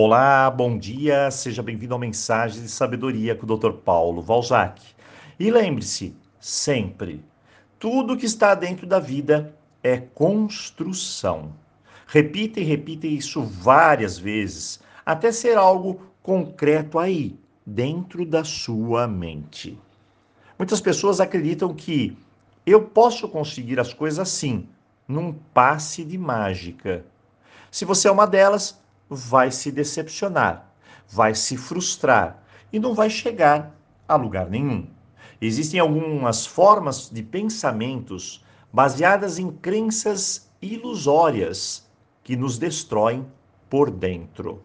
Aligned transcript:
Olá, 0.00 0.48
bom 0.48 0.78
dia, 0.78 1.28
seja 1.28 1.60
bem-vindo 1.60 1.92
ao 1.92 1.98
Mensagem 1.98 2.62
de 2.62 2.68
Sabedoria 2.68 3.34
com 3.34 3.44
o 3.44 3.56
Dr. 3.56 3.72
Paulo 3.72 4.22
Valzac. 4.22 4.80
E 5.40 5.50
lembre-se, 5.50 6.14
sempre, 6.38 7.24
tudo 7.80 8.16
que 8.16 8.24
está 8.24 8.54
dentro 8.54 8.86
da 8.86 9.00
vida 9.00 9.52
é 9.82 9.96
construção. 9.98 11.52
Repita 12.06 12.60
e 12.60 12.62
repita 12.62 13.08
isso 13.08 13.42
várias 13.42 14.16
vezes, 14.16 14.80
até 15.04 15.32
ser 15.32 15.58
algo 15.58 16.00
concreto 16.22 16.96
aí, 17.00 17.36
dentro 17.66 18.24
da 18.24 18.44
sua 18.44 19.08
mente. 19.08 19.76
Muitas 20.56 20.80
pessoas 20.80 21.18
acreditam 21.18 21.74
que 21.74 22.16
eu 22.64 22.82
posso 22.82 23.28
conseguir 23.28 23.80
as 23.80 23.92
coisas 23.92 24.20
assim, 24.20 24.68
num 25.08 25.32
passe 25.32 26.04
de 26.04 26.16
mágica. 26.16 27.04
Se 27.68 27.84
você 27.84 28.06
é 28.06 28.12
uma 28.12 28.28
delas, 28.28 28.80
vai 29.08 29.50
se 29.50 29.70
decepcionar, 29.70 30.72
vai 31.08 31.34
se 31.34 31.56
frustrar 31.56 32.42
e 32.72 32.78
não 32.78 32.94
vai 32.94 33.08
chegar 33.08 33.74
a 34.06 34.16
lugar 34.16 34.48
nenhum. 34.48 34.88
Existem 35.40 35.78
algumas 35.78 36.44
formas 36.44 37.08
de 37.10 37.22
pensamentos 37.22 38.44
baseadas 38.72 39.38
em 39.38 39.50
crenças 39.50 40.50
ilusórias 40.60 41.88
que 42.22 42.36
nos 42.36 42.58
destroem 42.58 43.26
por 43.70 43.90
dentro. 43.90 44.62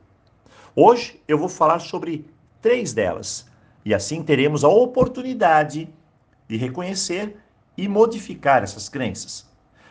Hoje 0.76 1.22
eu 1.28 1.38
vou 1.38 1.50
falar 1.50 1.80
sobre 1.80 2.26
três 2.62 2.94
delas 2.94 3.48
e 3.86 3.94
assim 3.94 4.24
teremos 4.24 4.64
a 4.64 4.70
oportunidade 4.70 5.88
de 6.48 6.58
reconhecer 6.58 7.38
e 7.78 7.88
modificar 7.88 8.64
essas 8.64 8.90
crenças. 8.90 9.48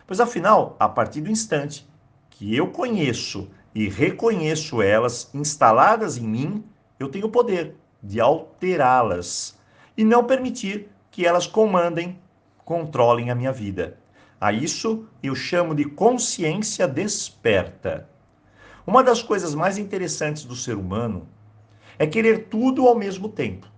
Pois 0.06 0.20
afinal, 0.20 0.77
a 0.78 0.89
partir 0.89 1.20
do 1.20 1.30
instante 1.30 1.87
que 2.30 2.55
eu 2.55 2.69
conheço 2.69 3.48
e 3.75 3.89
reconheço 3.89 4.83
elas 4.83 5.31
instaladas 5.33 6.17
em 6.17 6.27
mim, 6.27 6.65
eu 6.99 7.09
tenho 7.09 7.27
o 7.27 7.31
poder 7.31 7.75
de 8.03 8.21
alterá-las 8.21 9.59
e 9.97 10.05
não 10.05 10.25
permitir 10.25 10.89
que 11.11 11.27
elas 11.27 11.47
comandem, 11.47 12.19
controlem 12.64 13.31
a 13.31 13.34
minha 13.34 13.53
vida. 13.53 13.98
A 14.41 14.53
isso 14.53 15.06
eu 15.23 15.34
chamo 15.34 15.75
de 15.75 15.84
consciência 15.84 16.87
desperta. 16.89 18.09
Uma 18.87 19.03
das 19.03 19.23
coisas 19.23 19.55
mais 19.55 19.79
interessantes 19.79 20.45
do 20.45 20.57
ser 20.57 20.77
humano 20.77 21.29
é 21.98 22.07
querer 22.07 22.48
tudo 22.48 22.89
ao 22.89 22.97
mesmo 22.97 23.29
tempo. 23.29 23.69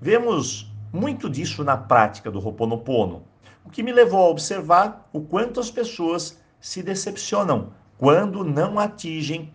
Vemos 0.00 0.70
muito 0.92 1.30
disso 1.30 1.64
na 1.64 1.76
prática 1.76 2.30
do 2.30 2.38
Ho'oponopono, 2.38 3.22
o 3.64 3.70
que 3.70 3.82
me 3.82 3.92
levou 3.92 4.26
a 4.26 4.28
observar 4.28 5.08
o 5.12 5.22
quanto 5.22 5.58
as 5.58 5.70
pessoas 5.70 6.38
se 6.60 6.82
decepcionam 6.82 7.72
quando 8.02 8.42
não 8.42 8.80
atingem 8.80 9.54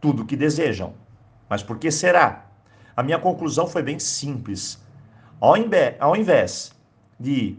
tudo 0.00 0.24
que 0.24 0.34
desejam. 0.34 0.94
Mas 1.46 1.62
por 1.62 1.78
que 1.78 1.90
será? 1.90 2.46
A 2.96 3.02
minha 3.02 3.18
conclusão 3.18 3.66
foi 3.66 3.82
bem 3.82 3.98
simples. 3.98 4.82
Ao 5.38 5.52
ao 6.00 6.16
invés 6.16 6.72
de 7.20 7.58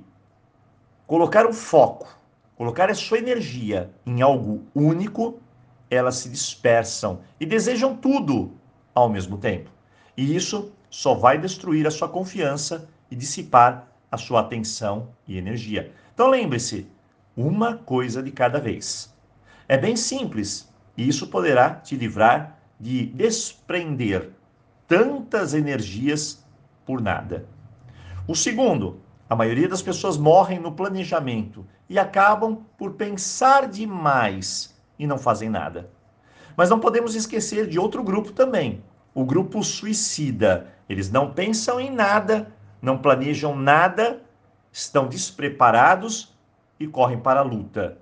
colocar 1.06 1.46
o 1.46 1.54
foco, 1.54 2.08
colocar 2.56 2.90
a 2.90 2.96
sua 2.96 3.20
energia 3.20 3.92
em 4.08 4.24
algo 4.24 4.64
único, 4.74 5.40
elas 5.88 6.16
se 6.16 6.30
dispersam 6.30 7.20
e 7.40 7.46
desejam 7.46 7.96
tudo 7.96 8.54
ao 8.96 9.10
mesmo 9.10 9.38
tempo. 9.38 9.70
E 10.18 10.36
isso 10.36 10.74
só 10.90 11.14
vai 11.14 11.38
destruir 11.38 11.86
a 11.86 11.92
sua 11.92 12.10
confiança 12.10 12.90
e 13.12 13.16
dissipar 13.16 13.88
a 14.12 14.18
sua 14.18 14.40
atenção 14.40 15.10
e 15.28 15.38
energia. 15.38 15.94
Então 16.12 16.28
lembre-se, 16.28 16.88
uma 17.38 17.78
coisa 17.78 18.24
de 18.24 18.32
cada 18.32 18.60
vez. 18.60 19.13
É 19.68 19.78
bem 19.78 19.96
simples 19.96 20.72
e 20.98 21.08
isso 21.08 21.28
poderá 21.28 21.70
te 21.72 21.96
livrar 21.96 22.60
de 22.80 23.06
desprender 23.06 24.32
tantas 24.88 25.54
energias 25.54 26.46
por 26.86 27.02
nada. 27.02 27.46
O 28.28 28.36
segundo, 28.36 29.00
a 29.30 29.36
maioria 29.36 29.68
das 29.68 29.82
pessoas 29.82 30.18
morrem 30.18 30.60
no 30.60 30.72
planejamento 30.72 31.66
e 31.90 31.98
acabam 31.98 32.64
por 32.78 32.94
pensar 32.94 33.68
demais 33.68 34.78
e 35.00 35.08
não 35.08 35.18
fazem 35.18 35.50
nada. 35.50 35.90
Mas 36.56 36.70
não 36.70 36.80
podemos 36.80 37.16
esquecer 37.16 37.68
de 37.68 37.80
outro 37.80 38.04
grupo 38.04 38.32
também, 38.32 38.84
o 39.14 39.26
grupo 39.26 39.64
suicida. 39.64 40.68
Eles 40.88 41.10
não 41.10 41.32
pensam 41.32 41.80
em 41.80 41.90
nada, 41.90 42.52
não 42.82 42.98
planejam 42.98 43.56
nada, 43.56 44.22
estão 44.72 45.08
despreparados 45.08 46.36
e 46.80 46.88
correm 46.88 47.20
para 47.20 47.40
a 47.40 47.44
luta. 47.44 47.98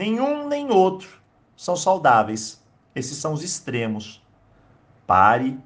Nenhum 0.00 0.48
nem 0.48 0.70
outro 0.70 1.20
são 1.54 1.76
saudáveis. 1.76 2.64
Esses 2.94 3.18
são 3.18 3.34
os 3.34 3.42
extremos. 3.42 4.24
Pare, 5.06 5.60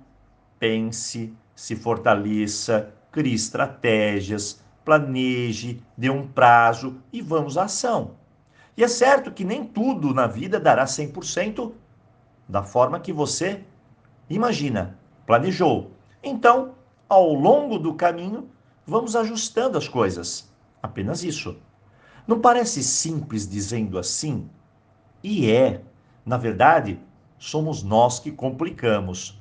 pense, 0.59 1.33
se 1.55 1.77
fortaleça, 1.77 2.93
crie 3.13 3.33
estratégias, 3.33 4.61
planeje, 4.85 5.81
dê 5.97 6.11
um 6.11 6.27
prazo 6.27 6.97
e 7.13 7.23
vamos 7.23 7.57
à 7.57 7.67
ação. 7.67 8.17
E 8.77 8.83
é 8.83 8.89
certo 8.89 9.31
que 9.31 9.45
nem 9.45 9.65
tudo 9.65 10.13
na 10.13 10.27
vida 10.27 10.59
dará 10.59 10.85
100% 10.85 11.71
da 12.49 12.65
forma 12.65 12.99
que 12.99 13.13
você 13.13 13.63
imagina, 14.29 14.99
planejou. 15.25 15.93
Então, 16.25 16.75
ao 17.09 17.33
longo 17.33 17.79
do 17.79 17.95
caminho, 17.95 18.51
vamos 18.85 19.15
ajustando 19.15 19.79
as 19.79 19.87
coisas. 19.87 20.53
Apenas 20.83 21.23
isso. 21.23 21.57
Não 22.27 22.41
parece 22.41 22.83
simples 22.83 23.47
dizendo 23.47 23.99
assim? 23.99 24.49
E 25.23 25.51
é. 25.51 25.83
Na 26.25 26.39
verdade, 26.39 26.99
somos 27.39 27.83
nós 27.83 28.19
que 28.19 28.31
complicamos. 28.31 29.39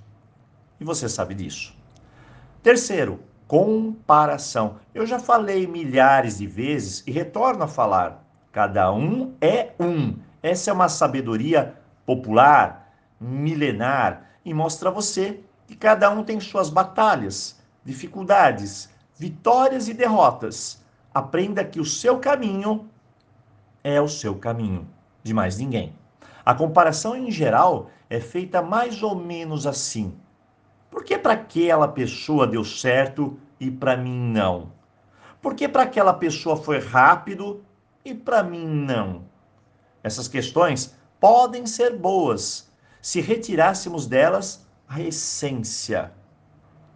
E 0.79 0.83
você 0.83 1.07
sabe 1.07 1.33
disso. 1.33 1.73
Terceiro, 2.61 3.21
comparação. 3.47 4.77
Eu 4.93 5.05
já 5.05 5.17
falei 5.17 5.65
milhares 5.65 6.39
de 6.39 6.47
vezes 6.47 7.03
e 7.07 7.11
retorno 7.11 7.63
a 7.63 7.67
falar. 7.67 8.21
Cada 8.51 8.91
um 8.91 9.33
é 9.39 9.71
um. 9.79 10.17
Essa 10.41 10.69
é 10.69 10.73
uma 10.73 10.89
sabedoria 10.89 11.75
popular, 12.05 12.93
milenar, 13.19 14.29
e 14.43 14.53
mostra 14.53 14.89
a 14.89 14.91
você 14.91 15.39
que 15.65 15.75
cada 15.75 16.09
um 16.09 16.21
tem 16.21 16.37
suas 16.41 16.69
batalhas, 16.69 17.57
dificuldades, 17.85 18.89
vitórias 19.17 19.87
e 19.87 19.93
derrotas 19.93 20.82
aprenda 21.13 21.63
que 21.63 21.79
o 21.79 21.85
seu 21.85 22.19
caminho 22.19 22.89
é 23.83 24.01
o 24.01 24.07
seu 24.07 24.35
caminho, 24.35 24.87
de 25.21 25.33
mais 25.33 25.57
ninguém. 25.57 25.93
A 26.45 26.53
comparação 26.53 27.15
em 27.15 27.29
geral 27.29 27.89
é 28.09 28.19
feita 28.19 28.61
mais 28.61 29.03
ou 29.03 29.15
menos 29.15 29.67
assim. 29.67 30.15
Por 30.89 31.03
que 31.03 31.17
para 31.17 31.33
aquela 31.33 31.87
pessoa 31.87 32.47
deu 32.47 32.63
certo 32.63 33.37
e 33.59 33.69
para 33.69 33.95
mim 33.95 34.31
não? 34.31 34.71
Por 35.41 35.55
que 35.55 35.67
para 35.67 35.83
aquela 35.83 36.13
pessoa 36.13 36.55
foi 36.55 36.79
rápido 36.79 37.63
e 38.03 38.13
para 38.13 38.43
mim 38.43 38.65
não? 38.65 39.23
Essas 40.03 40.27
questões 40.27 40.95
podem 41.19 41.65
ser 41.65 41.97
boas 41.97 42.71
se 43.01 43.19
retirássemos 43.19 44.07
delas 44.07 44.65
a 44.87 45.01
essência, 45.01 46.13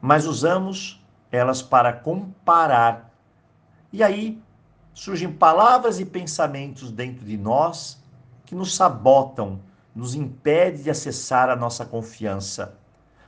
mas 0.01 0.25
usamos 0.25 1.05
elas 1.29 1.61
para 1.61 1.91
comparar 1.91 3.06
e 3.97 4.03
aí 4.03 4.39
surgem 4.93 5.33
palavras 5.33 5.99
e 5.99 6.05
pensamentos 6.05 6.91
dentro 6.91 7.25
de 7.25 7.35
nós 7.35 7.99
que 8.45 8.53
nos 8.53 8.75
sabotam, 8.75 9.59
nos 9.95 10.13
impede 10.13 10.83
de 10.83 10.91
acessar 10.91 11.49
a 11.49 11.55
nossa 11.55 11.83
confiança. 11.83 12.77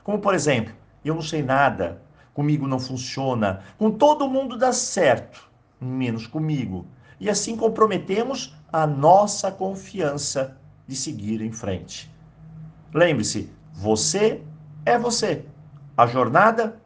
Como 0.04 0.20
por 0.20 0.32
exemplo, 0.32 0.72
eu 1.04 1.12
não 1.12 1.22
sei 1.22 1.42
nada, 1.42 2.00
comigo 2.32 2.68
não 2.68 2.78
funciona, 2.78 3.64
com 3.76 3.90
todo 3.90 4.28
mundo 4.28 4.56
dá 4.56 4.72
certo, 4.72 5.50
menos 5.80 6.24
comigo. 6.24 6.86
E 7.18 7.28
assim 7.28 7.56
comprometemos 7.56 8.56
a 8.72 8.86
nossa 8.86 9.50
confiança 9.50 10.56
de 10.86 10.94
seguir 10.94 11.42
em 11.42 11.50
frente. 11.50 12.08
Lembre-se, 12.94 13.52
você 13.72 14.40
é 14.86 14.96
você. 14.96 15.44
A 15.96 16.06
jornada 16.06 16.80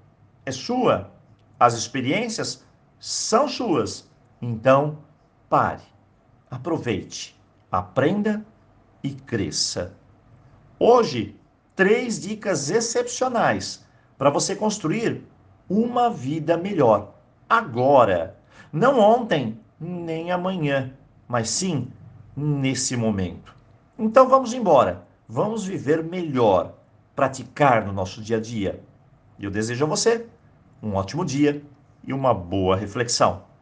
é 0.47 0.51
sua. 0.51 1.11
As 1.61 1.75
experiências 1.75 2.64
são 3.05 3.47
suas. 3.47 4.09
Então, 4.41 4.97
pare, 5.51 5.83
aproveite, 6.51 7.39
aprenda 7.71 8.43
e 9.03 9.11
cresça. 9.11 9.95
Hoje, 10.79 11.39
três 11.77 12.19
dicas 12.19 12.71
excepcionais 12.71 13.85
para 14.17 14.31
você 14.31 14.57
construir 14.57 15.23
uma 15.69 16.09
vida 16.09 16.57
melhor. 16.57 17.13
Agora, 17.47 18.39
não 18.73 18.99
ontem, 18.99 19.61
nem 19.79 20.33
amanhã, 20.33 20.95
mas 21.29 21.51
sim 21.51 21.89
nesse 22.35 22.97
momento. 22.97 23.55
Então 23.99 24.27
vamos 24.27 24.55
embora, 24.55 25.07
vamos 25.29 25.67
viver 25.67 26.03
melhor, 26.03 26.75
praticar 27.15 27.85
no 27.85 27.93
nosso 27.93 28.23
dia 28.23 28.39
a 28.39 28.41
dia. 28.41 28.83
E 29.39 29.45
eu 29.45 29.51
desejo 29.51 29.85
a 29.85 29.89
você 29.89 30.27
um 30.83 30.95
ótimo 30.95 31.23
dia 31.23 31.63
e 32.07 32.13
uma 32.13 32.35
boa 32.35 32.77
reflexão. 32.77 33.54